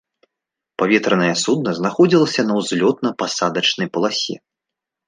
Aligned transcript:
Паветранае 0.81 1.27
судна 1.43 1.75
знаходзілася 1.81 2.41
на 2.49 2.53
ўзлётна-пасадачнай 2.63 3.87
паласе. 3.97 4.35